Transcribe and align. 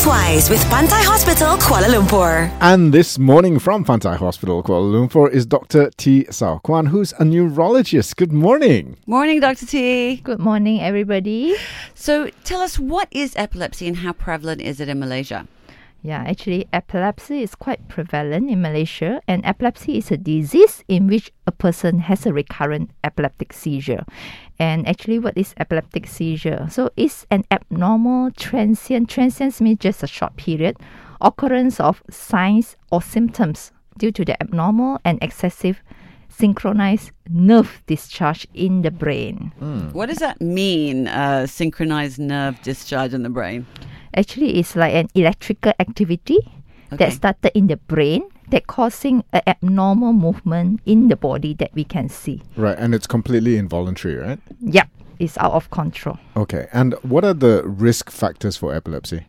Healthwise 0.00 0.48
with 0.48 0.64
Pantai 0.70 1.04
Hospital, 1.04 1.58
Kuala 1.58 1.84
Lumpur. 1.84 2.50
And 2.62 2.90
this 2.90 3.18
morning 3.18 3.58
from 3.58 3.84
Pantai 3.84 4.16
Hospital, 4.16 4.62
Kuala 4.62 4.90
Lumpur, 4.90 5.30
is 5.30 5.44
Dr. 5.44 5.90
T. 5.98 6.24
Sao 6.30 6.56
Kwan, 6.56 6.86
who's 6.86 7.12
a 7.18 7.24
neurologist. 7.26 8.16
Good 8.16 8.32
morning. 8.32 8.96
Morning, 9.04 9.40
Dr. 9.40 9.66
T. 9.66 10.16
Good 10.24 10.38
morning, 10.38 10.80
everybody. 10.80 11.54
So, 11.94 12.30
tell 12.44 12.62
us 12.62 12.78
what 12.78 13.08
is 13.10 13.36
epilepsy 13.36 13.88
and 13.88 13.98
how 13.98 14.14
prevalent 14.14 14.62
is 14.62 14.80
it 14.80 14.88
in 14.88 15.00
Malaysia? 15.00 15.46
Yeah, 16.02 16.24
actually, 16.26 16.66
epilepsy 16.72 17.42
is 17.42 17.54
quite 17.54 17.88
prevalent 17.88 18.50
in 18.50 18.62
Malaysia, 18.62 19.20
and 19.28 19.44
epilepsy 19.44 19.98
is 19.98 20.10
a 20.10 20.16
disease 20.16 20.82
in 20.88 21.06
which 21.06 21.30
a 21.46 21.52
person 21.52 21.98
has 22.00 22.24
a 22.24 22.32
recurrent 22.32 22.90
epileptic 23.04 23.52
seizure. 23.52 24.04
And 24.58 24.88
actually, 24.88 25.18
what 25.18 25.36
is 25.36 25.52
epileptic 25.58 26.06
seizure? 26.06 26.68
So, 26.70 26.90
it's 26.96 27.26
an 27.30 27.44
abnormal 27.50 28.30
transient, 28.30 29.10
transient 29.10 29.60
means 29.60 29.78
just 29.80 30.02
a 30.02 30.06
short 30.06 30.36
period, 30.36 30.78
occurrence 31.20 31.78
of 31.80 32.02
signs 32.08 32.76
or 32.90 33.02
symptoms 33.02 33.72
due 33.98 34.10
to 34.12 34.24
the 34.24 34.40
abnormal 34.42 35.00
and 35.04 35.22
excessive 35.22 35.82
synchronized 36.30 37.10
nerve 37.28 37.82
discharge 37.86 38.46
in 38.54 38.80
the 38.80 38.90
brain. 38.90 39.52
What 39.92 40.08
does 40.08 40.18
that 40.18 40.40
mean, 40.40 41.08
uh, 41.08 41.46
synchronized 41.46 42.18
nerve 42.18 42.62
discharge 42.62 43.12
in 43.12 43.22
the 43.22 43.28
brain? 43.28 43.66
Actually, 44.16 44.58
it's 44.58 44.74
like 44.76 44.94
an 44.94 45.08
electrical 45.14 45.72
activity 45.78 46.38
Okay. 46.92 47.04
that 47.04 47.12
started 47.12 47.52
in 47.56 47.68
the 47.68 47.76
brain 47.76 48.22
that 48.50 48.66
causing 48.66 49.22
an 49.32 49.42
abnormal 49.46 50.12
movement 50.12 50.80
in 50.84 51.06
the 51.06 51.14
body 51.14 51.54
that 51.54 51.70
we 51.72 51.84
can 51.84 52.08
see. 52.08 52.42
Right, 52.56 52.76
and 52.76 52.94
it's 52.94 53.06
completely 53.06 53.56
involuntary, 53.56 54.16
right? 54.16 54.40
Yep, 54.60 54.88
it's 55.20 55.38
out 55.38 55.52
of 55.52 55.70
control. 55.70 56.18
Okay, 56.36 56.66
and 56.72 56.94
what 57.02 57.24
are 57.24 57.34
the 57.34 57.62
risk 57.64 58.10
factors 58.10 58.56
for 58.56 58.74
epilepsy? 58.74 59.24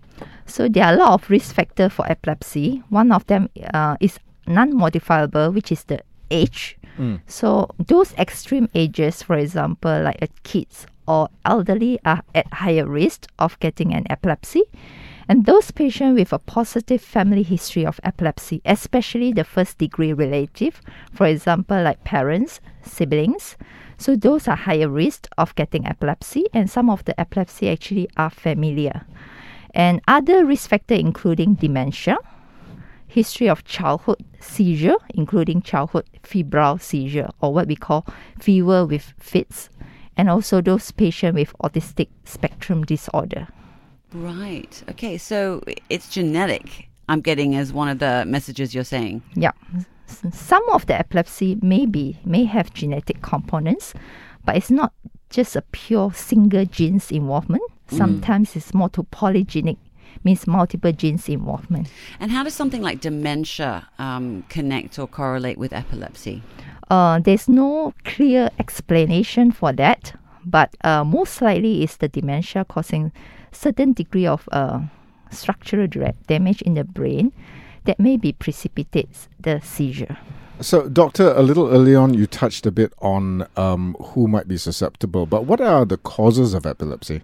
So 0.47 0.67
there 0.67 0.85
are 0.85 0.93
a 0.93 0.97
lot 0.97 1.13
of 1.13 1.29
risk 1.29 1.53
factors 1.53 1.93
for 1.93 2.09
epilepsy. 2.09 2.81
One 2.89 3.11
of 3.11 3.25
them 3.27 3.47
uh, 3.75 3.95
is 3.99 4.17
non-modifiable, 4.47 5.51
which 5.51 5.71
is 5.71 5.83
the 5.83 6.01
age. 6.31 6.77
Mm. 6.97 7.21
So 7.27 7.69
those 7.79 8.13
extreme 8.13 8.69
ages, 8.75 9.23
for 9.23 9.37
example, 9.37 10.01
like 10.03 10.29
kids 10.43 10.85
or 11.07 11.29
elderly, 11.45 11.99
are 12.05 12.23
at 12.35 12.51
higher 12.53 12.85
risk 12.85 13.27
of 13.39 13.59
getting 13.59 13.93
an 13.93 14.05
epilepsy. 14.09 14.63
And 15.27 15.45
those 15.45 15.71
patients 15.71 16.17
with 16.19 16.33
a 16.33 16.39
positive 16.39 17.01
family 17.01 17.43
history 17.43 17.85
of 17.85 17.99
epilepsy, 18.03 18.61
especially 18.65 19.31
the 19.31 19.45
first 19.45 19.77
degree 19.77 20.11
relative, 20.11 20.81
for 21.13 21.25
example, 21.25 21.81
like 21.81 22.03
parents, 22.03 22.59
siblings, 22.81 23.55
so 24.01 24.15
those 24.15 24.47
are 24.47 24.55
higher 24.55 24.89
risk 24.89 25.27
of 25.37 25.53
getting 25.53 25.85
epilepsy, 25.85 26.45
and 26.53 26.67
some 26.67 26.89
of 26.89 27.05
the 27.05 27.17
epilepsy 27.19 27.69
actually 27.69 28.09
are 28.17 28.31
familiar. 28.31 29.05
And 29.75 30.01
other 30.07 30.43
risk 30.43 30.69
factor 30.71 30.95
including 30.95 31.53
dementia, 31.53 32.17
history 33.11 33.49
of 33.49 33.63
childhood 33.65 34.23
seizure, 34.39 34.95
including 35.13 35.61
childhood 35.61 36.05
febrile 36.23 36.77
seizure 36.77 37.29
or 37.41 37.53
what 37.53 37.67
we 37.67 37.75
call 37.75 38.05
fever 38.39 38.85
with 38.85 39.13
fits, 39.19 39.69
and 40.17 40.29
also 40.29 40.61
those 40.61 40.91
patients 40.91 41.35
with 41.35 41.53
autistic 41.63 42.07
spectrum 42.25 42.83
disorder. 42.83 43.47
Right. 44.13 44.83
Okay, 44.89 45.17
so 45.17 45.61
it's 45.89 46.09
genetic, 46.09 46.89
I'm 47.09 47.21
getting 47.21 47.55
as 47.55 47.73
one 47.73 47.89
of 47.89 47.99
the 47.99 48.23
messages 48.25 48.73
you're 48.73 48.83
saying. 48.83 49.21
Yeah. 49.35 49.51
Some 50.31 50.67
of 50.69 50.85
the 50.85 50.97
epilepsy 50.97 51.57
may 51.61 51.85
be 51.85 52.17
may 52.25 52.45
have 52.45 52.73
genetic 52.73 53.21
components, 53.21 53.93
but 54.45 54.57
it's 54.57 54.71
not 54.71 54.93
just 55.29 55.55
a 55.55 55.61
pure 55.71 56.13
single 56.13 56.65
genes 56.65 57.11
involvement. 57.11 57.63
Mm. 57.89 57.97
Sometimes 57.97 58.55
it's 58.55 58.73
more 58.73 58.89
to 58.89 59.03
polygenic, 59.03 59.77
means 60.23 60.47
multiple 60.47 60.91
genes 60.91 61.27
involvement. 61.29 61.89
And 62.19 62.31
how 62.31 62.43
does 62.43 62.53
something 62.53 62.81
like 62.81 63.01
dementia 63.01 63.87
um, 63.99 64.43
connect 64.49 64.99
or 64.99 65.07
correlate 65.07 65.57
with 65.57 65.73
epilepsy? 65.73 66.43
Uh, 66.89 67.19
there's 67.19 67.47
no 67.47 67.93
clear 68.03 68.49
explanation 68.59 69.51
for 69.51 69.71
that, 69.73 70.13
but 70.45 70.75
uh, 70.83 71.03
most 71.03 71.41
likely 71.41 71.83
is 71.83 71.97
the 71.97 72.09
dementia 72.09 72.65
causing 72.65 73.11
certain 73.51 73.93
degree 73.93 74.27
of 74.27 74.47
uh, 74.51 74.81
structural 75.29 75.87
damage 76.27 76.61
in 76.61 76.73
the 76.73 76.83
brain 76.83 77.31
that 77.85 77.99
maybe 77.99 78.31
precipitates 78.31 79.27
the 79.39 79.59
seizure. 79.61 80.17
So, 80.59 80.87
Doctor, 80.87 81.33
a 81.33 81.41
little 81.41 81.69
early 81.69 81.95
on, 81.95 82.13
you 82.13 82.27
touched 82.27 82.67
a 82.67 82.71
bit 82.71 82.93
on 82.99 83.47
um, 83.57 83.95
who 83.99 84.27
might 84.27 84.47
be 84.47 84.57
susceptible, 84.57 85.25
but 85.25 85.45
what 85.45 85.59
are 85.59 85.85
the 85.85 85.97
causes 85.97 86.53
of 86.53 86.67
epilepsy? 86.67 87.23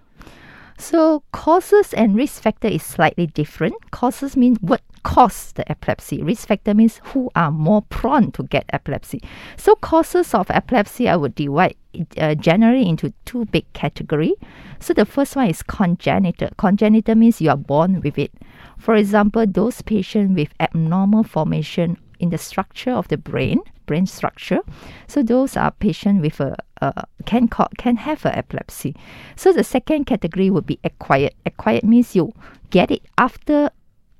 So 0.77 1.23
causes 1.31 1.93
and 1.93 2.15
risk 2.15 2.41
factor 2.41 2.67
is 2.67 2.83
slightly 2.83 3.27
different. 3.27 3.91
Causes 3.91 4.37
mean 4.37 4.57
what 4.61 4.81
causes 5.03 5.53
the 5.53 5.69
epilepsy. 5.71 6.21
Risk 6.21 6.47
factor 6.47 6.73
means 6.73 7.01
who 7.05 7.31
are 7.35 7.51
more 7.51 7.81
prone 7.83 8.31
to 8.33 8.43
get 8.43 8.65
epilepsy. 8.73 9.21
So 9.57 9.75
causes 9.75 10.33
of 10.33 10.51
epilepsy 10.51 11.09
I 11.09 11.15
would 11.15 11.33
divide 11.33 11.75
uh, 12.17 12.35
generally 12.35 12.87
into 12.87 13.13
two 13.25 13.45
big 13.45 13.71
category. 13.73 14.35
So 14.79 14.93
the 14.93 15.05
first 15.05 15.35
one 15.35 15.49
is 15.49 15.63
congenital. 15.63 16.49
Congenital 16.57 17.15
means 17.15 17.41
you 17.41 17.49
are 17.49 17.57
born 17.57 18.01
with 18.01 18.17
it. 18.19 18.31
For 18.77 18.95
example, 18.95 19.45
those 19.47 19.81
patients 19.81 20.35
with 20.35 20.53
abnormal 20.59 21.23
formation 21.23 21.97
in 22.19 22.29
the 22.29 22.37
structure 22.37 22.91
of 22.91 23.07
the 23.07 23.17
brain, 23.17 23.61
brain 23.87 24.05
structure. 24.05 24.59
So 25.07 25.23
those 25.23 25.57
are 25.57 25.71
patients 25.71 26.21
with 26.21 26.39
a 26.39 26.55
uh, 26.81 27.01
can 27.25 27.47
ca- 27.47 27.73
can 27.79 27.95
have 27.95 28.23
a 28.25 28.37
epilepsy. 28.37 28.95
So 29.35 29.51
the 29.51 29.63
second 29.63 30.05
category 30.05 30.51
would 30.51 30.67
be 30.67 30.77
acquired. 30.83 31.33
Acquired 31.45 31.83
means 31.83 32.15
you 32.15 32.33
get 32.69 32.91
it 32.91 33.01
after 33.17 33.71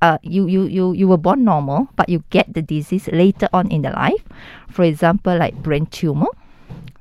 uh, 0.02 0.18
you, 0.22 0.48
you, 0.48 0.64
you, 0.64 0.94
you 0.94 1.08
were 1.08 1.18
born 1.18 1.44
normal, 1.44 1.88
but 1.96 2.10
you 2.10 2.24
get 2.30 2.54
the 2.54 2.62
disease 2.62 3.08
later 3.08 3.50
on 3.54 3.70
in 3.72 3.82
the 3.82 3.90
life. 3.90 4.24
For 4.70 4.84
example, 4.84 5.38
like 5.38 5.56
brain 5.56 5.88
tumor, 5.88 6.28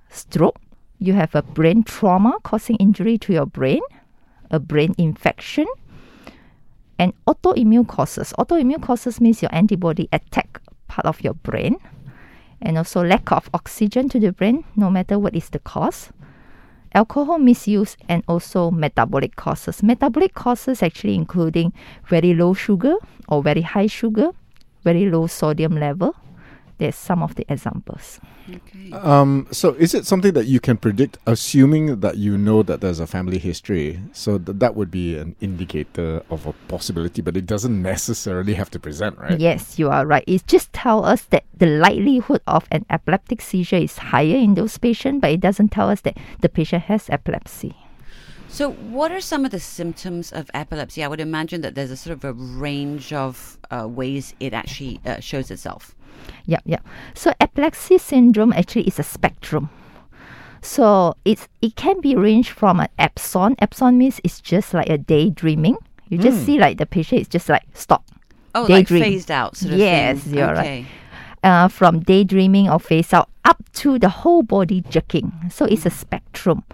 stroke, 0.09 0.57
you 0.99 1.13
have 1.13 1.35
a 1.35 1.43
brain 1.43 1.85
trauma 1.85 2.39
causing 2.43 2.77
injury 2.77 3.19
to 3.19 3.33
your 3.33 3.47
brain, 3.47 3.83
a 4.51 4.59
brain 4.59 4.95
infection, 4.97 5.67
and 6.99 7.13
autoimmune 7.27 7.87
causes. 7.87 8.33
Autoimmune 8.39 8.83
causes 8.83 9.21
means 9.21 9.43
your 9.43 9.55
antibody 9.55 10.09
attack 10.13 10.61
part 10.89 11.07
of 11.07 11.21
your 11.21 11.35
brain, 11.35 11.77
and 12.61 12.79
also 12.79 13.03
lack 13.05 13.31
of 13.33 13.49
oxygen 13.55 14.09
to 14.09 14.21
the 14.21 14.33
brain, 14.33 14.65
no 14.77 14.91
matter 14.91 15.19
what 15.19 15.35
is 15.35 15.51
the 15.51 15.59
cause. 15.59 16.11
Alcohol 16.95 17.39
misuse 17.39 17.97
and 18.09 18.23
also 18.27 18.71
metabolic 18.71 19.37
causes. 19.37 19.83
Metabolic 19.83 20.35
causes 20.35 20.83
actually 20.83 21.15
including 21.15 21.73
very 22.09 22.33
low 22.33 22.55
sugar 22.55 22.95
or 23.29 23.43
very 23.43 23.61
high 23.61 23.87
sugar, 23.87 24.31
very 24.83 25.11
low 25.11 25.27
sodium 25.27 25.79
level. 25.79 26.15
There's 26.79 26.97
some 26.97 27.23
of 27.23 27.35
the 27.37 27.45
examples. 27.49 28.21
Okay. 28.49 28.93
Um, 28.93 29.49
so, 29.51 29.73
is 29.75 29.95
it 29.95 30.07
something 30.07 30.33
that 30.35 30.47
you 30.47 30.61
can 30.61 30.77
predict, 30.77 31.19
assuming 31.27 32.01
that 32.01 32.17
you 32.17 32.37
know 32.39 32.63
that 32.63 32.81
there's 32.81 33.01
a 33.01 33.07
family 33.07 33.39
history? 33.39 34.01
So, 34.13 34.39
th- 34.39 34.59
that 34.59 34.77
would 34.77 34.91
be 34.91 35.17
an 35.17 35.35
indicator 35.41 36.23
of 36.31 36.47
a 36.47 36.53
possibility, 36.69 37.23
but 37.23 37.37
it 37.37 37.47
doesn't 37.47 37.81
necessarily 37.81 38.55
have 38.55 38.71
to 38.71 38.79
present, 38.79 39.19
right? 39.19 39.41
Yes, 39.41 39.79
you 39.79 39.89
are 39.91 40.07
right. 40.07 40.25
It 40.27 40.47
just 40.47 40.73
tells 40.73 41.07
us 41.07 41.23
that 41.31 41.45
the 41.57 41.67
likelihood 41.67 42.43
of 42.47 42.69
an 42.71 42.85
epileptic 42.91 43.41
seizure 43.41 43.77
is 43.77 43.99
higher 43.99 44.37
in 44.37 44.55
those 44.55 44.79
patients, 44.79 45.21
but 45.21 45.31
it 45.31 45.41
doesn't 45.41 45.71
tell 45.71 45.89
us 45.89 46.03
that 46.03 46.19
the 46.41 46.49
patient 46.49 46.85
has 46.85 47.09
epilepsy. 47.11 47.75
So, 48.49 48.71
what 48.71 49.11
are 49.11 49.21
some 49.21 49.45
of 49.45 49.51
the 49.51 49.61
symptoms 49.61 50.33
of 50.33 50.51
epilepsy? 50.55 51.03
I 51.03 51.09
would 51.09 51.21
imagine 51.21 51.63
that 51.63 51.75
there's 51.75 51.91
a 51.91 51.97
sort 51.97 52.15
of 52.15 52.25
a 52.25 52.33
range 52.33 53.13
of 53.13 53.59
uh, 53.71 53.89
ways 53.89 54.35
it 54.39 54.55
actually 54.55 55.01
uh, 55.05 55.21
shows 55.21 55.51
itself. 55.51 55.96
Yeah, 56.47 56.61
yeah. 56.65 56.81
So 57.15 57.33
epilepsy 57.41 57.99
syndrome 57.99 58.53
actually 58.53 58.87
is 58.87 58.99
a 58.99 59.03
spectrum. 59.03 59.71
So 60.63 61.15
it's 61.25 61.49
it 61.63 61.77
can 61.77 62.01
be 62.01 62.17
ranged 62.17 62.51
from 62.51 62.81
an 62.81 62.89
absence. 62.99 63.57
Absence 63.61 63.95
means 63.95 64.21
it's 64.25 64.41
just 64.41 64.75
like 64.75 64.89
a 64.89 64.99
daydreaming. 64.99 65.77
You 66.09 66.19
just 66.19 66.45
see 66.47 66.59
like 66.59 66.79
the 66.79 66.87
patient 66.87 67.21
is 67.23 67.29
just 67.29 67.49
like 67.49 67.63
stop. 67.75 68.05
Oh, 68.55 68.63
like 68.63 68.89
Daydream. 68.89 69.03
phased 69.03 69.31
out 69.31 69.57
sort 69.57 69.73
of 69.75 69.79
Yes, 69.79 70.21
thing. 70.21 70.35
you're 70.39 70.47
right. 70.55 70.59
okay. 70.59 70.87
Uh, 71.43 71.69
from 71.69 72.01
daydreaming 72.01 72.71
or 72.71 72.81
face 72.81 73.13
out 73.13 73.29
up 73.45 73.63
to 73.75 73.99
the 73.99 74.09
whole 74.09 74.43
body 74.43 74.83
jerking. 74.89 75.31
So 75.51 75.67
it's 75.67 75.85
a 75.87 75.91
spectrum. 75.91 76.65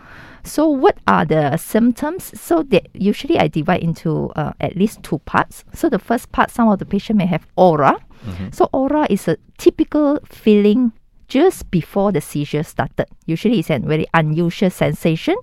So 0.44 0.68
what 0.68 0.96
are 1.06 1.24
the 1.24 1.56
symptoms? 1.56 2.38
So 2.40 2.62
that 2.64 2.88
usually 2.94 3.38
I 3.38 3.48
divide 3.48 3.82
into 3.82 4.30
uh, 4.36 4.52
at 4.60 4.76
least 4.76 5.02
two 5.02 5.18
parts. 5.20 5.64
So 5.74 5.88
the 5.88 5.98
first 5.98 6.30
part, 6.32 6.50
some 6.50 6.68
of 6.68 6.78
the 6.78 6.86
patient 6.86 7.18
may 7.18 7.26
have 7.26 7.46
aura. 7.56 7.96
Mm-hmm. 8.24 8.48
So 8.52 8.68
aura 8.72 9.06
is 9.10 9.28
a 9.28 9.36
typical 9.58 10.18
feeling 10.24 10.92
just 11.28 11.70
before 11.70 12.12
the 12.12 12.20
seizure 12.20 12.62
started. 12.62 13.06
Usually 13.24 13.60
it's 13.60 13.70
a 13.70 13.78
very 13.78 14.06
unusual 14.12 14.68
sensation, 14.70 15.34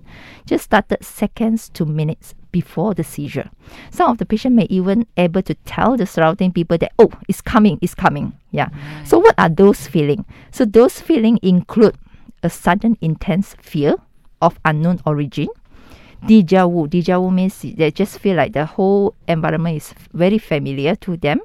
just 0.46 0.64
started 0.64 1.04
seconds 1.04 1.68
to 1.70 1.84
minutes 1.84 2.34
before 2.52 2.94
the 2.94 3.02
seizure. 3.02 3.50
Some 3.90 4.10
of 4.10 4.18
the 4.18 4.26
patient 4.26 4.54
may 4.54 4.66
even 4.70 5.06
able 5.16 5.42
to 5.42 5.54
tell 5.66 5.96
the 5.96 6.06
surrounding 6.06 6.52
people 6.52 6.78
that 6.78 6.92
oh, 6.98 7.10
it's 7.28 7.40
coming, 7.40 7.78
it's 7.82 7.94
coming. 7.94 8.32
Yeah. 8.52 8.68
So 9.04 9.18
what 9.18 9.34
are 9.36 9.48
those 9.48 9.88
feeling? 9.88 10.24
So 10.52 10.64
those 10.64 11.00
feeling 11.00 11.40
include 11.42 11.96
a 12.42 12.50
sudden 12.50 12.96
intense 13.00 13.56
fear 13.60 13.96
of 14.40 14.58
unknown 14.64 15.00
origin, 15.04 15.48
deja 16.24 16.68
vu. 16.68 16.86
Deja 16.86 17.18
vu 17.18 17.30
means 17.30 17.62
they 17.62 17.90
just 17.90 18.18
feel 18.18 18.36
like 18.36 18.52
the 18.52 18.64
whole 18.64 19.14
environment 19.26 19.76
is 19.76 19.94
very 20.12 20.38
familiar 20.38 20.94
to 20.96 21.16
them. 21.16 21.40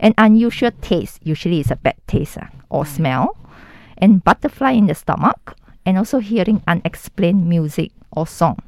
An 0.00 0.14
unusual 0.18 0.70
taste, 0.80 1.20
usually 1.22 1.60
it's 1.60 1.70
a 1.70 1.76
bad 1.76 1.96
taste 2.06 2.38
uh, 2.38 2.46
or 2.70 2.86
smell, 2.86 3.36
and 3.96 4.22
butterfly 4.22 4.72
in 4.72 4.86
the 4.86 4.94
stomach, 4.94 5.56
and 5.84 5.98
also 5.98 6.18
hearing 6.18 6.62
unexplained 6.68 7.48
music 7.48 7.92
or 8.12 8.26
song. 8.26 8.58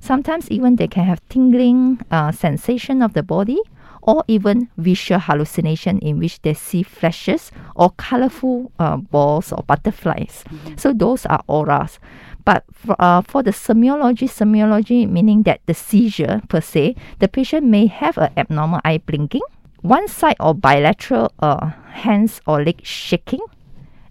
Sometimes 0.00 0.50
even 0.50 0.76
they 0.76 0.88
can 0.88 1.04
have 1.04 1.20
tingling 1.28 2.00
uh, 2.10 2.32
sensation 2.32 3.02
of 3.02 3.12
the 3.12 3.22
body 3.22 3.60
or 4.02 4.24
even 4.28 4.68
visual 4.78 5.20
hallucination 5.20 5.98
in 5.98 6.18
which 6.18 6.40
they 6.40 6.54
see 6.54 6.82
flashes 6.82 7.52
or 7.76 7.90
colorful 7.98 8.72
uh, 8.78 8.96
balls 8.96 9.52
or 9.52 9.62
butterflies. 9.64 10.42
So 10.76 10.94
those 10.94 11.26
are 11.26 11.44
auras. 11.46 11.98
But 12.44 12.64
for, 12.72 12.96
uh, 12.98 13.20
for 13.20 13.42
the 13.42 13.50
semiology, 13.50 14.26
semiology 14.28 15.08
meaning 15.08 15.42
that 15.42 15.60
the 15.66 15.74
seizure 15.74 16.40
per 16.48 16.62
se, 16.62 16.96
the 17.18 17.28
patient 17.28 17.66
may 17.66 17.86
have 17.86 18.16
an 18.16 18.32
abnormal 18.38 18.80
eye 18.84 19.02
blinking, 19.04 19.42
one 19.82 20.08
side 20.08 20.36
or 20.40 20.54
bilateral 20.54 21.32
uh, 21.40 21.70
hands 21.92 22.40
or 22.46 22.62
leg 22.62 22.84
shaking, 22.84 23.40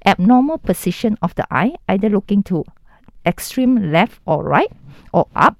abnormal 0.06 0.58
position 0.58 1.18
of 1.22 1.36
the 1.36 1.46
eye, 1.52 1.76
either 1.88 2.10
looking 2.10 2.44
to 2.44 2.66
extreme 3.26 3.92
left 3.92 4.20
or 4.26 4.44
right 4.44 4.72
or 5.14 5.28
up, 5.36 5.58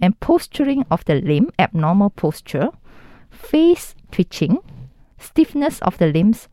and 0.00 0.18
posturing 0.20 0.84
of 0.90 1.04
the 1.06 1.14
limb, 1.16 1.50
abnormal 1.58 2.10
posture, 2.10 2.70
face 3.30 3.94
twitching, 4.10 4.58
stiffness 5.18 5.80
of 5.80 5.98
the 5.98 6.06
limbs, 6.06 6.48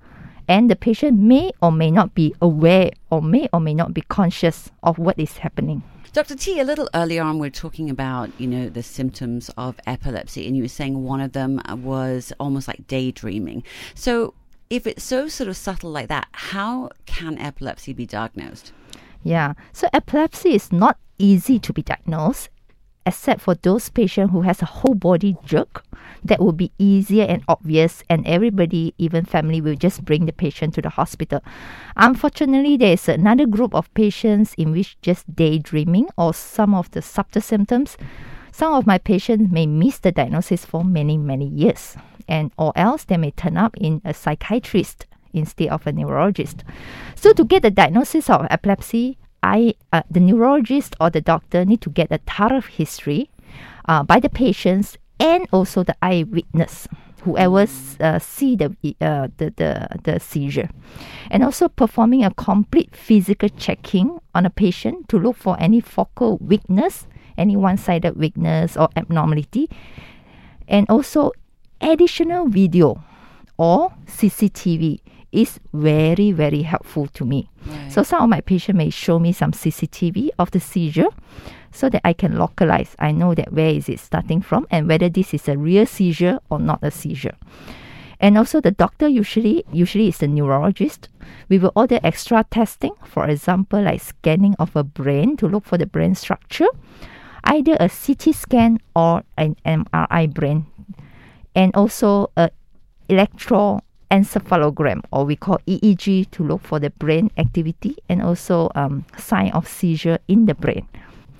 and 0.47 0.69
the 0.69 0.75
patient 0.75 1.19
may 1.19 1.51
or 1.61 1.71
may 1.71 1.91
not 1.91 2.13
be 2.15 2.33
aware 2.41 2.91
or 3.09 3.21
may 3.21 3.49
or 3.53 3.59
may 3.59 3.73
not 3.73 3.93
be 3.93 4.01
conscious 4.01 4.71
of 4.83 4.97
what 4.97 5.17
is 5.19 5.37
happening. 5.37 5.83
Dr. 6.13 6.35
T, 6.35 6.59
a 6.59 6.63
little 6.63 6.89
earlier 6.93 7.21
on, 7.21 7.39
we 7.39 7.47
are 7.47 7.51
talking 7.51 7.89
about, 7.89 8.29
you 8.37 8.47
know, 8.47 8.69
the 8.69 8.81
symptoms 8.83 9.49
of 9.57 9.77
epilepsy, 9.85 10.47
and 10.47 10.55
you 10.55 10.63
were 10.63 10.69
saying 10.69 11.03
one 11.03 11.19
of 11.19 11.33
them 11.33 11.61
uh, 11.69 11.75
was 11.75 12.31
almost 12.39 12.69
like 12.69 12.87
daydreaming. 12.87 13.63
So, 13.95 14.33
if 14.69 14.87
it's 14.87 15.03
so 15.03 15.27
sort 15.27 15.49
of 15.49 15.57
subtle 15.57 15.91
like 15.91 16.07
that, 16.07 16.27
how 16.31 16.89
can 17.05 17.37
epilepsy 17.37 17.91
be 17.91 18.05
diagnosed? 18.05 18.71
Yeah, 19.23 19.55
so 19.73 19.89
epilepsy 19.91 20.55
is 20.55 20.71
not 20.71 20.97
easy 21.17 21.59
to 21.59 21.73
be 21.73 21.81
diagnosed 21.81 22.49
except 23.05 23.41
for 23.41 23.55
those 23.55 23.89
patients 23.89 24.31
who 24.31 24.41
has 24.41 24.61
a 24.61 24.65
whole 24.65 24.95
body 24.95 25.37
jerk 25.43 25.83
that 26.25 26.41
will 26.41 26.51
be 26.51 26.71
easier 26.77 27.23
and 27.23 27.43
obvious 27.47 28.03
and 28.09 28.25
everybody 28.27 28.93
even 28.97 29.23
family 29.23 29.61
will 29.61 29.75
just 29.75 30.03
bring 30.03 30.25
the 30.25 30.33
patient 30.33 30.73
to 30.73 30.81
the 30.81 30.89
hospital. 30.89 31.41
Unfortunately 31.95 32.77
there 32.77 32.93
is 32.93 33.07
another 33.07 33.45
group 33.45 33.73
of 33.73 33.93
patients 33.93 34.53
in 34.55 34.71
which 34.71 34.99
just 35.01 35.33
daydreaming 35.33 36.09
or 36.17 36.33
some 36.33 36.73
of 36.73 36.91
the 36.91 37.01
subtle 37.01 37.41
symptoms. 37.41 37.97
Some 38.51 38.73
of 38.73 38.87
my 38.87 38.97
patients 38.97 39.51
may 39.51 39.65
miss 39.65 39.99
the 39.99 40.11
diagnosis 40.11 40.65
for 40.65 40.83
many 40.83 41.17
many 41.17 41.47
years 41.47 41.95
and 42.27 42.51
or 42.57 42.73
else 42.75 43.03
they 43.03 43.17
may 43.17 43.31
turn 43.31 43.55
up 43.55 43.77
in 43.77 44.01
a 44.03 44.13
psychiatrist 44.13 45.05
instead 45.33 45.69
of 45.69 45.85
a 45.85 45.91
neurologist. 45.91 46.63
So 47.15 47.33
to 47.33 47.43
get 47.43 47.61
the 47.61 47.71
diagnosis 47.71 48.29
of 48.29 48.47
epilepsy 48.49 49.17
I, 49.45 49.75
uh, 49.93 50.01
the 50.09 50.19
neurologist 50.19 50.95
or 50.99 51.11
the 51.11 51.21
doctor 51.21 51.65
need 51.65 51.81
to 51.81 51.91
get 51.91 52.11
a 52.11 52.17
thorough 52.17 52.61
history 52.61 53.29
uh, 53.87 54.01
by 54.01 54.19
the 54.19 54.29
patients 54.29 54.97
and 55.19 55.47
also 55.51 55.83
the 55.83 55.95
eyewitness, 56.01 56.87
whoever 57.23 57.67
uh, 57.99 58.19
see 58.19 58.55
the, 58.55 58.75
uh, 59.01 59.27
the, 59.37 59.53
the, 59.55 59.87
the 60.03 60.19
seizure. 60.19 60.69
And 61.31 61.43
also 61.43 61.69
performing 61.69 62.23
a 62.23 62.33
complete 62.33 62.95
physical 62.95 63.49
checking 63.49 64.19
on 64.33 64.45
a 64.45 64.49
patient 64.49 65.09
to 65.09 65.17
look 65.17 65.37
for 65.37 65.57
any 65.59 65.79
focal 65.79 66.37
weakness, 66.37 67.07
any 67.37 67.55
one-sided 67.55 68.15
weakness 68.15 68.77
or 68.77 68.89
abnormality. 68.95 69.69
And 70.67 70.89
also 70.89 71.31
additional 71.81 72.47
video 72.47 73.03
or 73.57 73.93
CCTV 74.07 74.99
is 75.35 75.59
very, 75.73 76.31
very 76.31 76.61
helpful 76.61 77.07
to 77.07 77.25
me. 77.25 77.49
Right. 77.65 77.91
So 77.91 78.03
some 78.03 78.23
of 78.23 78.29
my 78.29 78.41
patients 78.41 78.77
may 78.77 78.89
show 78.89 79.19
me 79.19 79.31
some 79.31 79.51
CCTV 79.51 80.29
of 80.39 80.51
the 80.51 80.59
seizure 80.59 81.09
so 81.71 81.89
that 81.89 82.01
I 82.05 82.13
can 82.13 82.37
localize. 82.37 82.95
I 82.99 83.11
know 83.11 83.35
that 83.35 83.51
where 83.51 83.69
is 83.69 83.89
it 83.89 83.99
starting 83.99 84.41
from 84.41 84.65
and 84.71 84.87
whether 84.87 85.09
this 85.09 85.33
is 85.33 85.47
a 85.47 85.57
real 85.57 85.85
seizure 85.85 86.39
or 86.49 86.59
not 86.59 86.79
a 86.81 86.91
seizure. 86.91 87.35
And 88.19 88.37
also 88.37 88.61
the 88.61 88.71
doctor 88.71 89.07
usually 89.07 89.65
usually 89.71 90.07
is 90.07 90.19
the 90.19 90.27
neurologist. 90.27 91.09
We 91.49 91.59
will 91.59 91.73
order 91.75 91.99
extra 92.01 92.45
testing, 92.49 92.93
for 93.03 93.27
example, 93.27 93.81
like 93.81 94.01
scanning 94.01 94.55
of 94.57 94.75
a 94.75 94.83
brain 94.83 95.35
to 95.37 95.47
look 95.47 95.65
for 95.65 95.77
the 95.77 95.85
brain 95.85 96.15
structure, 96.15 96.67
either 97.43 97.75
a 97.79 97.89
CT 97.89 98.33
scan 98.33 98.79
or 98.95 99.23
an 99.37 99.57
MRI 99.65 100.33
brain, 100.33 100.65
and 101.53 101.75
also 101.75 102.31
a 102.37 102.49
electro 103.09 103.81
encephalogram 104.15 105.01
or 105.11 105.25
we 105.25 105.35
call 105.35 105.59
EEG 105.67 106.31
to 106.31 106.43
look 106.43 106.61
for 106.61 106.79
the 106.79 106.89
brain 106.91 107.29
activity 107.37 107.97
and 108.07 108.21
also 108.21 108.71
um, 108.75 109.05
sign 109.17 109.51
of 109.51 109.67
seizure 109.67 110.19
in 110.27 110.45
the 110.45 110.55
brain. 110.55 110.87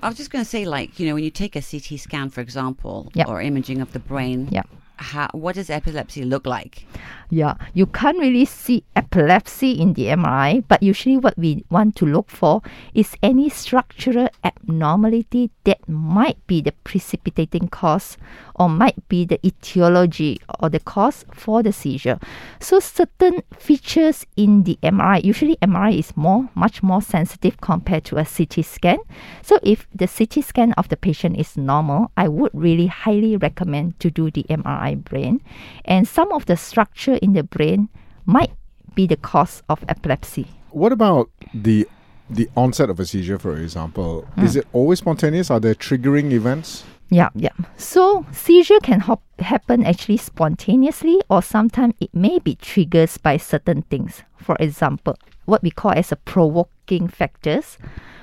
I 0.02 0.08
was 0.08 0.16
just 0.18 0.30
going 0.30 0.44
to 0.44 0.48
say, 0.48 0.66
like, 0.66 1.00
you 1.00 1.08
know, 1.08 1.14
when 1.14 1.24
you 1.24 1.30
take 1.30 1.56
a 1.56 1.62
CT 1.62 1.98
scan, 1.98 2.28
for 2.28 2.40
example, 2.40 3.10
yep. 3.14 3.28
or 3.28 3.40
imaging 3.40 3.80
of 3.80 3.92
the 3.92 3.98
brain, 3.98 4.48
yep 4.50 4.68
how, 4.96 5.28
what 5.32 5.54
does 5.54 5.70
epilepsy 5.70 6.24
look 6.24 6.46
like? 6.46 6.86
Yeah, 7.28 7.54
you 7.74 7.86
can't 7.86 8.18
really 8.18 8.44
see 8.44 8.84
epilepsy 8.94 9.72
in 9.72 9.94
the 9.94 10.06
MRI, 10.06 10.62
but 10.68 10.82
usually 10.82 11.16
what 11.16 11.36
we 11.36 11.64
want 11.70 11.96
to 11.96 12.06
look 12.06 12.30
for 12.30 12.62
is 12.94 13.16
any 13.22 13.48
structural 13.48 14.28
abnormality 14.44 15.50
that 15.64 15.88
might 15.88 16.44
be 16.46 16.60
the 16.60 16.72
precipitating 16.84 17.68
cause 17.68 18.16
or 18.54 18.68
might 18.68 19.08
be 19.08 19.24
the 19.24 19.44
etiology 19.44 20.40
or 20.60 20.68
the 20.68 20.78
cause 20.80 21.24
for 21.32 21.62
the 21.62 21.72
seizure. 21.72 22.18
So 22.60 22.78
certain 22.78 23.42
features 23.58 24.24
in 24.36 24.62
the 24.62 24.78
MRI, 24.82 25.24
usually 25.24 25.56
MRI 25.56 25.98
is 25.98 26.16
more 26.16 26.48
much 26.54 26.82
more 26.82 27.02
sensitive 27.02 27.60
compared 27.60 28.04
to 28.04 28.18
a 28.18 28.24
CT 28.24 28.64
scan. 28.64 28.98
So 29.42 29.58
if 29.62 29.86
the 29.92 30.06
CT 30.06 30.44
scan 30.44 30.72
of 30.74 30.88
the 30.88 30.96
patient 30.96 31.38
is 31.38 31.56
normal, 31.56 32.12
I 32.16 32.28
would 32.28 32.52
really 32.54 32.86
highly 32.86 33.36
recommend 33.36 33.98
to 34.00 34.10
do 34.10 34.30
the 34.30 34.44
MRI 34.44 34.85
brain, 34.94 35.40
and 35.84 36.06
some 36.06 36.32
of 36.32 36.46
the 36.46 36.56
structure 36.56 37.14
in 37.14 37.32
the 37.32 37.42
brain 37.42 37.88
might 38.24 38.52
be 38.94 39.06
the 39.06 39.16
cause 39.16 39.62
of 39.68 39.84
epilepsy. 39.88 40.46
What 40.70 40.92
about 40.92 41.30
the 41.54 41.88
the 42.28 42.48
onset 42.56 42.90
of 42.90 42.98
a 42.98 43.06
seizure, 43.06 43.38
for 43.38 43.56
example? 43.56 44.26
Mm. 44.36 44.44
Is 44.44 44.56
it 44.56 44.66
always 44.72 44.98
spontaneous? 44.98 45.50
Are 45.50 45.60
there 45.60 45.74
triggering 45.74 46.32
events? 46.32 46.84
Yeah, 47.08 47.28
yeah. 47.36 47.54
So 47.76 48.26
seizure 48.32 48.80
can 48.80 49.00
hop- 49.00 49.22
happen 49.38 49.86
actually 49.86 50.16
spontaneously, 50.16 51.20
or 51.30 51.40
sometimes 51.40 51.94
it 52.00 52.12
may 52.12 52.40
be 52.40 52.56
triggered 52.56 53.10
by 53.22 53.36
certain 53.36 53.82
things. 53.82 54.22
For 54.38 54.56
example, 54.58 55.16
what 55.44 55.62
we 55.62 55.70
call 55.70 55.92
as 55.92 56.10
a 56.10 56.16
provoking 56.16 57.06
factors. 57.06 57.78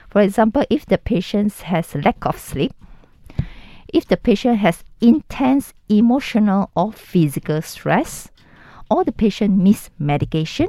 For 0.09 0.21
example, 0.21 0.65
if 0.69 0.85
the 0.85 0.97
patient 0.97 1.53
has 1.63 1.95
lack 1.95 2.25
of 2.25 2.38
sleep, 2.38 2.73
if 3.93 4.07
the 4.07 4.17
patient 4.17 4.57
has 4.57 4.83
intense 5.00 5.73
emotional 5.88 6.71
or 6.75 6.91
physical 6.91 7.62
stress, 7.62 8.29
or 8.89 9.03
the 9.03 9.12
patient 9.12 9.57
miss 9.57 9.89
medication, 10.00 10.67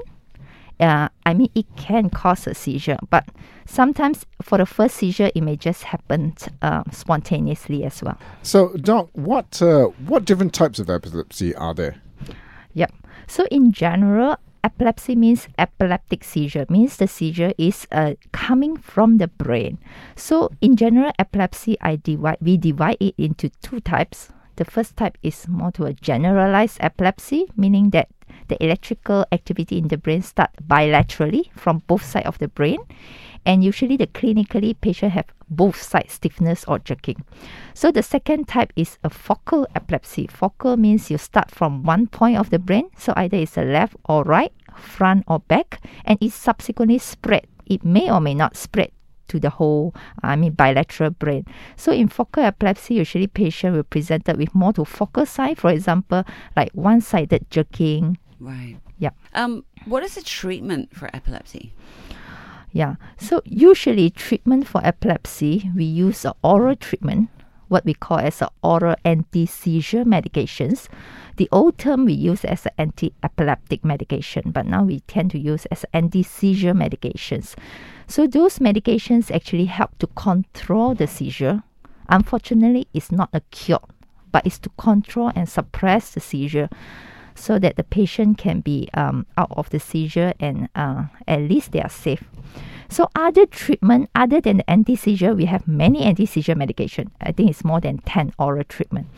uh, 0.81 1.09
I 1.25 1.35
mean, 1.35 1.51
it 1.55 1.67
can 1.77 2.11
cause 2.11 2.47
a 2.47 2.55
seizure, 2.55 2.99
but 3.11 3.29
sometimes 3.67 4.27
for 4.43 4.59
the 4.59 4.67
first 4.67 4.97
seizure, 4.97 5.31
it 5.35 5.41
may 5.41 5.57
just 5.57 5.85
happen 5.85 6.35
uh, 6.63 6.83
spontaneously 6.91 7.85
as 7.85 8.03
well. 8.03 8.19
So, 8.43 8.75
Doc, 8.75 9.09
what 9.13 9.63
uh, 9.63 9.87
what 10.07 10.25
different 10.25 10.53
types 10.53 10.79
of 10.79 10.91
epilepsy 10.91 11.55
are 11.55 11.75
there? 11.75 11.97
Yep. 12.75 12.93
So, 13.27 13.47
in 13.51 13.73
general, 13.73 14.37
epilepsy 14.65 15.15
means 15.15 15.47
epileptic 15.59 16.25
seizure 16.25 16.67
means 16.69 16.97
the 16.97 17.07
seizure 17.07 17.53
is 17.59 17.87
uh, 17.93 18.15
coming 18.33 18.77
from 18.77 19.19
the 19.19 19.29
brain. 19.29 19.79
So 20.17 20.51
in 20.61 20.77
general 20.77 21.13
epilepsy 21.19 21.77
i 21.81 21.97
divide 21.97 22.39
we 22.41 22.57
divide 22.57 22.97
it 23.01 23.15
into 23.19 23.51
two 23.63 23.81
types 23.81 24.31
the 24.57 24.65
first 24.65 24.97
type 24.97 25.19
is 25.23 25.49
more 25.49 25.71
to 25.73 25.85
a 25.85 25.93
generalized 25.93 26.79
epilepsy 26.81 27.47
meaning 27.57 27.91
that 27.91 28.09
the 28.49 28.63
electrical 28.63 29.25
activity 29.33 29.79
in 29.79 29.89
the 29.89 29.97
brain 29.97 30.23
start 30.23 30.51
bilaterally 30.67 31.51
from 31.53 31.83
both 31.87 32.05
sides 32.05 32.27
of 32.27 32.39
the 32.39 32.49
brain 32.49 32.79
and 33.47 33.63
usually 33.63 33.97
the 33.97 34.07
clinically 34.07 34.75
patient 34.81 35.13
have 35.13 35.27
both 35.51 35.81
side 35.81 36.11
stiffness 36.11 36.65
or 36.67 36.79
jerking. 36.79 37.23
So 37.75 37.91
the 37.91 38.03
second 38.03 38.49
type 38.49 38.73
is 38.77 38.99
a 39.05 39.11
focal 39.11 39.67
epilepsy. 39.75 40.27
Focal 40.27 40.77
means 40.77 41.11
you 41.11 41.19
start 41.19 41.51
from 41.51 41.83
one 41.83 42.07
point 42.07 42.39
of 42.39 42.51
the 42.51 42.59
brain, 42.59 42.91
so 42.97 43.13
either 43.17 43.37
it's 43.37 43.55
the 43.55 43.65
left 43.65 43.97
or 44.07 44.25
right, 44.25 44.53
front 44.75 45.25
or 45.29 45.41
back, 45.41 45.81
and 46.05 46.19
it 46.21 46.33
subsequently 46.33 46.99
spread. 46.99 47.47
It 47.67 47.85
may 47.85 48.11
or 48.11 48.21
may 48.21 48.35
not 48.35 48.57
spread 48.57 48.91
to 49.29 49.41
the 49.41 49.51
whole, 49.51 49.95
I 50.23 50.37
mean, 50.37 50.53
bilateral 50.53 51.11
brain. 51.11 51.47
So 51.77 51.93
in 51.93 52.09
focal 52.09 52.43
epilepsy, 52.43 52.95
usually 52.95 53.27
patient 53.27 53.75
will 53.77 53.83
present 53.85 54.27
with 54.37 54.55
more 54.55 54.73
to 54.75 54.85
focal 54.85 55.27
side, 55.27 55.59
for 55.59 55.71
example, 55.71 56.25
like 56.57 56.71
one-sided 56.73 57.51
jerking. 57.51 58.19
Right. 58.41 58.77
Yeah. 58.99 59.11
Um, 59.35 59.65
what 59.87 60.03
is 60.03 60.15
the 60.15 60.23
treatment 60.23 60.95
for 60.95 61.11
epilepsy? 61.15 61.73
Yeah. 62.73 62.97
So 63.19 63.41
usually 63.45 64.11
treatment 64.11 64.67
for 64.67 64.85
epilepsy, 64.85 65.71
we 65.77 65.85
use 65.85 66.25
a 66.25 66.35
oral 66.43 66.77
treatment 66.77 67.31
what 67.75 67.85
we 67.85 67.93
call 67.93 68.19
as 68.19 68.41
oral 68.63 68.95
anti-seizure 69.05 70.05
medications. 70.05 70.87
The 71.39 71.49
old 71.51 71.77
term 71.77 72.05
we 72.05 72.13
use 72.13 72.45
as 72.45 72.67
an 72.67 72.73
anti-epileptic 72.79 73.85
medication, 73.85 74.53
but 74.53 74.65
now 74.65 74.85
we 74.85 75.01
tend 75.01 75.33
to 75.33 75.41
use 75.41 75.67
as 75.67 75.85
anti-seizure 75.93 76.73
medications. 76.73 77.57
So 78.07 78.29
those 78.29 78.61
medications 78.61 79.35
actually 79.35 79.65
help 79.65 79.99
to 79.99 80.07
control 80.07 80.95
the 80.95 81.09
seizure. 81.09 81.65
Unfortunately, 82.09 82.87
it's 82.95 83.11
not 83.11 83.31
a 83.33 83.41
cure, 83.51 83.83
but 84.31 84.47
it's 84.47 84.61
to 84.61 84.71
control 84.79 85.33
and 85.35 85.49
suppress 85.49 86.15
the 86.15 86.21
seizure 86.21 86.69
so 87.35 87.59
that 87.59 87.77
the 87.77 87.85
patient 87.85 88.39
can 88.39 88.61
be 88.61 88.89
um, 88.95 89.27
out 89.37 89.53
of 89.57 89.71
the 89.71 89.81
seizure 89.81 90.35
and 90.41 90.69
uh, 90.75 91.05
at 91.27 91.41
least 91.41 91.73
they 91.73 91.81
are 91.81 91.91
safe. 91.91 92.25
So 92.89 93.09
other 93.15 93.47
treatment 93.47 94.11
other 94.15 94.41
than 94.41 94.59
the 94.59 94.71
anti-seizure, 94.71 95.35
we 95.35 95.47
have 95.47 95.67
many 95.67 96.03
anti-seizure 96.03 96.55
medication. 96.55 97.11
I 97.21 97.33
think 97.33 97.51
it's 97.51 97.65
more 97.65 97.81
than 97.81 97.99
10 97.99 98.35
oral 98.39 98.65
treatment. 98.65 99.09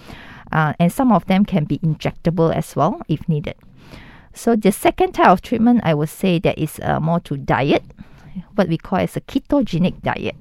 Uh, 0.50 0.72
and 0.78 0.92
some 0.92 1.12
of 1.12 1.26
them 1.26 1.44
can 1.44 1.64
be 1.64 1.78
injectable 1.78 2.54
as 2.54 2.76
well 2.76 3.02
if 3.08 3.28
needed. 3.28 3.56
So 4.32 4.54
the 4.54 4.70
second 4.70 5.12
type 5.12 5.28
of 5.28 5.42
treatment, 5.42 5.80
I 5.82 5.94
would 5.94 6.08
say 6.08 6.38
that 6.38 6.58
is 6.58 6.78
uh, 6.82 7.00
more 7.00 7.20
to 7.20 7.36
diet, 7.36 7.82
what 8.54 8.68
we 8.68 8.78
call 8.78 9.00
as 9.00 9.16
a 9.16 9.20
ketogenic 9.20 10.02
diet. 10.02 10.36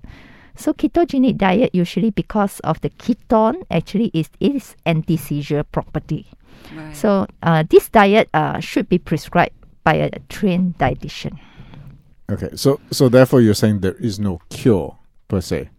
So 0.55 0.73
ketogenic 0.73 1.37
diet 1.37 1.73
usually 1.73 2.11
because 2.11 2.59
of 2.61 2.79
the 2.81 2.89
ketone 2.89 3.63
actually 3.69 4.11
is 4.13 4.29
it 4.39 4.55
is 4.55 4.75
anti-seizure 4.85 5.63
property. 5.63 6.27
Right. 6.75 6.95
So 6.95 7.27
uh, 7.43 7.63
this 7.69 7.89
diet 7.89 8.29
uh, 8.33 8.59
should 8.59 8.89
be 8.89 8.97
prescribed 8.97 9.53
by 9.83 9.95
a 9.95 10.09
trained 10.29 10.77
dietitian. 10.77 11.37
Okay, 12.31 12.49
so 12.55 12.79
so 12.91 13.07
therefore 13.07 13.41
you're 13.41 13.53
saying 13.53 13.81
there 13.81 13.95
is 13.99 14.19
no 14.19 14.41
cure 14.49 14.97
per 15.27 15.41
se. 15.41 15.69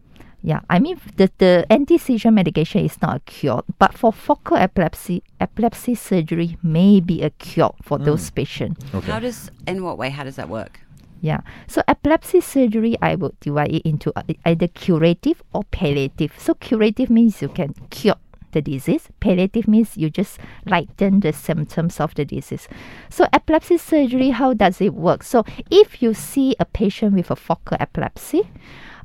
Yeah, 0.42 0.60
I 0.70 0.78
mean 0.78 1.00
the, 1.16 1.28
the 1.38 1.66
anti-seizure 1.70 2.30
medication 2.30 2.84
is 2.84 3.02
not 3.02 3.16
a 3.16 3.20
cure, 3.20 3.64
but 3.80 3.98
for 3.98 4.12
focal 4.12 4.56
epilepsy, 4.56 5.24
epilepsy 5.40 5.96
surgery 5.96 6.56
may 6.62 7.00
be 7.00 7.22
a 7.22 7.30
cure 7.30 7.74
for 7.82 7.98
those 7.98 8.30
patients. 8.30 8.84
Okay. 8.94 9.10
How 9.10 9.18
does, 9.18 9.50
in 9.66 9.82
what 9.82 9.98
way, 9.98 10.08
how 10.10 10.22
does 10.22 10.36
that 10.36 10.48
work? 10.48 10.78
Yeah. 11.20 11.40
So 11.66 11.82
epilepsy 11.88 12.40
surgery, 12.40 12.96
I 13.02 13.16
would 13.16 13.40
divide 13.40 13.72
it 13.72 13.82
into 13.82 14.12
uh, 14.14 14.22
either 14.44 14.68
curative 14.68 15.42
or 15.52 15.64
palliative. 15.64 16.32
So 16.38 16.54
curative 16.54 17.10
means 17.10 17.42
you 17.42 17.48
can 17.48 17.74
cure 17.90 18.14
the 18.56 18.62
disease. 18.62 19.08
Palliative 19.20 19.68
means 19.68 19.96
you 19.96 20.08
just 20.08 20.38
lighten 20.64 21.20
the 21.20 21.32
symptoms 21.32 22.00
of 22.00 22.14
the 22.14 22.24
disease. 22.24 22.68
So 23.10 23.26
epilepsy 23.32 23.76
surgery, 23.76 24.30
how 24.30 24.54
does 24.54 24.80
it 24.80 24.94
work? 24.94 25.22
So 25.22 25.44
if 25.70 26.02
you 26.02 26.14
see 26.14 26.56
a 26.58 26.64
patient 26.64 27.14
with 27.14 27.30
a 27.30 27.36
focal 27.36 27.76
epilepsy, 27.78 28.48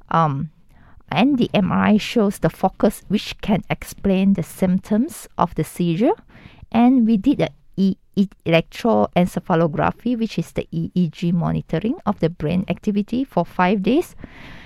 um, 0.10 0.52
and 1.12 1.38
the 1.38 1.50
MRI 1.54 2.00
shows 2.00 2.40
the 2.40 2.50
focus 2.50 3.04
which 3.10 3.36
can 3.42 3.62
explain 3.70 4.34
the 4.34 4.44
symptoms 4.44 5.28
of 5.38 5.54
the 5.56 5.64
seizure, 5.64 6.16
and 6.72 7.06
we 7.06 7.18
did 7.18 7.42
a 7.42 7.50
e- 7.50 7.61
electroencephalography, 8.18 10.18
which 10.18 10.40
is 10.40 10.52
the 10.52 10.68
EEG 10.74 11.34
monitoring 11.34 11.98
of 12.06 12.20
the 12.20 12.30
brain 12.30 12.66
activity 12.68 13.24
for 13.24 13.46
five 13.46 13.84
days, 13.84 14.16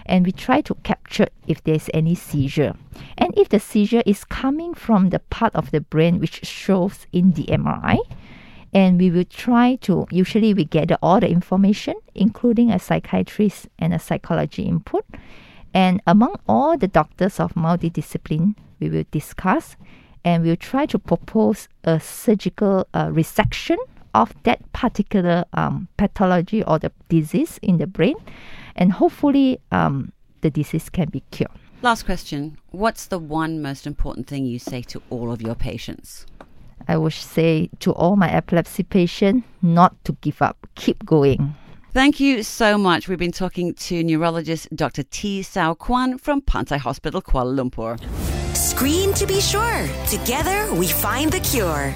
and 0.05 0.25
we 0.25 0.31
try 0.31 0.61
to 0.61 0.75
capture 0.83 1.27
if 1.47 1.63
there's 1.63 1.89
any 1.93 2.15
seizure, 2.15 2.75
and 3.17 3.37
if 3.37 3.49
the 3.49 3.59
seizure 3.59 4.03
is 4.05 4.23
coming 4.23 4.73
from 4.73 5.09
the 5.09 5.19
part 5.19 5.53
of 5.55 5.71
the 5.71 5.81
brain 5.81 6.19
which 6.19 6.45
shows 6.45 7.05
in 7.11 7.33
the 7.33 7.43
MRI. 7.45 7.97
And 8.73 8.99
we 8.99 9.09
will 9.09 9.23
try 9.23 9.77
to, 9.83 10.05
usually, 10.11 10.53
we 10.53 10.65
gather 10.65 10.97
all 11.01 11.21
the 11.21 11.29
information, 11.29 11.93
including 12.13 12.71
a 12.71 12.79
psychiatrist 12.79 13.69
and 13.79 13.93
a 13.93 13.99
psychology 13.99 14.63
input. 14.63 15.05
And 15.73 16.01
among 16.05 16.41
all 16.45 16.77
the 16.77 16.89
doctors 16.89 17.39
of 17.39 17.53
multidiscipline, 17.53 18.55
we 18.81 18.89
will 18.89 19.05
discuss 19.11 19.77
and 20.25 20.43
we'll 20.43 20.57
try 20.57 20.85
to 20.87 20.99
propose 20.99 21.69
a 21.83 21.99
surgical 21.99 22.87
uh, 22.93 23.07
resection 23.07 23.77
of 24.15 24.33
that 24.43 24.59
particular 24.73 25.45
um, 25.53 25.87
pathology 25.97 26.63
or 26.63 26.79
the 26.79 26.91
disease 27.09 27.59
in 27.61 27.77
the 27.77 27.87
brain. 27.87 28.15
And 28.75 28.91
hopefully, 28.91 29.59
um, 29.71 30.11
the 30.41 30.49
disease 30.49 30.89
can 30.89 31.09
be 31.09 31.21
cured. 31.31 31.51
Last 31.81 32.03
question. 32.03 32.57
What's 32.71 33.05
the 33.05 33.19
one 33.19 33.61
most 33.61 33.85
important 33.85 34.27
thing 34.27 34.45
you 34.45 34.57
say 34.57 34.81
to 34.83 35.01
all 35.09 35.31
of 35.31 35.41
your 35.41 35.55
patients? 35.55 36.25
I 36.87 36.97
would 36.97 37.13
say 37.13 37.69
to 37.79 37.93
all 37.93 38.15
my 38.15 38.31
epilepsy 38.31 38.83
patients 38.83 39.45
not 39.61 40.03
to 40.05 40.13
give 40.21 40.41
up, 40.41 40.67
keep 40.75 41.05
going. 41.05 41.55
Thank 41.93 42.19
you 42.19 42.43
so 42.43 42.77
much. 42.77 43.07
We've 43.07 43.19
been 43.19 43.31
talking 43.31 43.73
to 43.75 44.03
neurologist 44.03 44.75
Dr. 44.75 45.03
T. 45.03 45.41
Sao 45.43 45.73
Kwan 45.73 46.17
from 46.17 46.41
Pantai 46.41 46.77
Hospital, 46.77 47.21
Kuala 47.21 47.55
Lumpur. 47.55 48.34
Scream 48.65 49.13
to 49.13 49.27
be 49.27 49.39
sure. 49.39 49.87
Together 50.09 50.73
we 50.73 50.87
find 50.87 51.31
the 51.31 51.39
cure. 51.39 51.93